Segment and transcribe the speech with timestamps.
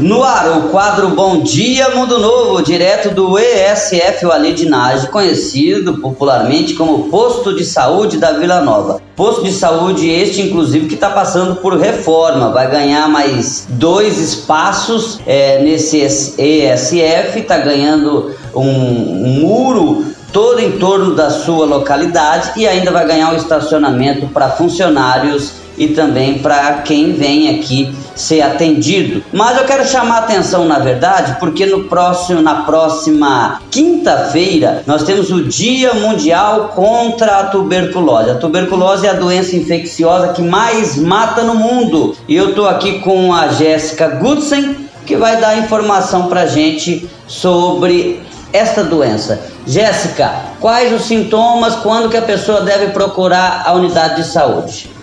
[0.00, 7.08] No ar, o quadro Bom Dia Mundo Novo, direto do ESF Walidinage, conhecido popularmente como
[7.08, 9.02] Posto de Saúde da Vila Nova.
[9.16, 15.18] Posto de saúde este, inclusive, que está passando por reforma, vai ganhar mais dois espaços
[15.26, 22.92] é, nesse ESF, está ganhando um muro todo em torno da sua localidade e ainda
[22.92, 29.22] vai ganhar um estacionamento para funcionários e também para quem vem aqui ser atendido.
[29.32, 35.30] Mas eu quero chamar atenção, na verdade, porque no próximo, na próxima quinta-feira nós temos
[35.30, 38.30] o Dia Mundial contra a Tuberculose.
[38.30, 42.16] A tuberculose é a doença infecciosa que mais mata no mundo.
[42.26, 48.20] E eu estou aqui com a Jéssica Gudsen, que vai dar informação para gente sobre
[48.52, 49.40] esta doença.
[49.66, 54.97] Jéssica, quais os sintomas, quando que a pessoa deve procurar a unidade de saúde?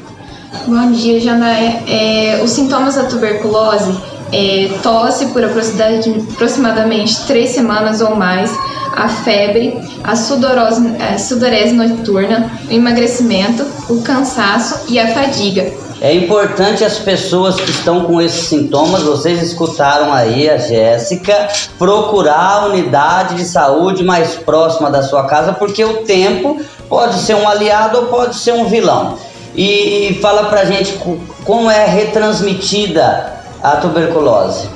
[0.67, 1.83] Bom dia, Janaé.
[1.87, 3.95] É, os sintomas da tuberculose
[4.31, 8.51] é tosse por aproximadamente três semanas ou mais,
[8.95, 15.71] a febre, a sudorose, a sudorese noturna, o emagrecimento, o cansaço e a fadiga.
[16.01, 22.63] É importante as pessoas que estão com esses sintomas, vocês escutaram aí a Jéssica, procurar
[22.63, 26.59] a unidade de saúde mais próxima da sua casa, porque o tempo
[26.89, 29.17] pode ser um aliado ou pode ser um vilão
[29.57, 30.99] e fala pra gente
[31.43, 34.67] como é retransmitida a tuberculose.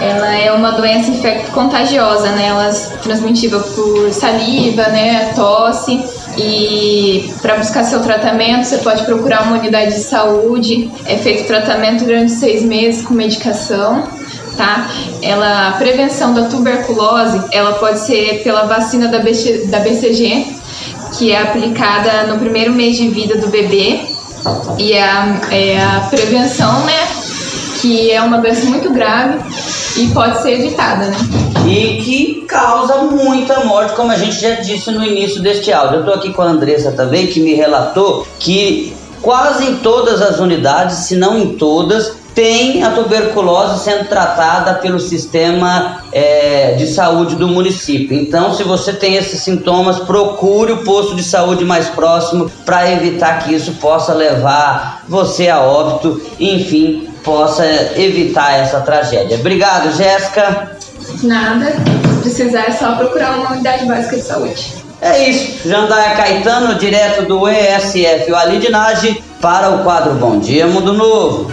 [0.00, 2.48] Ela é uma doença infecto-contagiosa, né?
[2.48, 2.72] Ela é
[3.02, 5.32] transmitida por saliva, né?
[5.36, 6.00] Tosse.
[6.36, 10.90] E para buscar seu tratamento, você pode procurar uma unidade de saúde.
[11.06, 14.02] É feito tratamento durante seis meses com medicação,
[14.56, 14.90] tá?
[15.22, 20.46] Ela, a prevenção da tuberculose, ela pode ser pela vacina da, da BCG,
[21.16, 24.00] que é aplicada no primeiro mês de vida do bebê
[24.78, 27.08] e é a, é a prevenção, né?
[27.80, 29.38] Que é uma doença muito grave
[29.96, 31.16] e pode ser evitada, né?
[31.66, 35.96] E que causa muita morte, como a gente já disse no início deste áudio.
[35.96, 40.40] Eu estou aqui com a Andressa também, que me relatou que quase em todas as
[40.40, 47.36] unidades, se não em todas, tem a tuberculose sendo tratada pelo sistema é, de saúde
[47.36, 48.16] do município.
[48.18, 53.44] Então, se você tem esses sintomas, procure o posto de saúde mais próximo para evitar
[53.44, 57.64] que isso possa levar você a óbito, enfim, possa
[57.96, 59.38] evitar essa tragédia.
[59.38, 60.76] Obrigado, Jéssica.
[61.22, 64.82] Nada, se precisar é só procurar uma unidade básica de saúde.
[65.00, 70.92] É isso, Jandaia Caetano, direto do ESF, o Alidinage, para o quadro Bom Dia Mundo
[70.92, 71.50] Novo.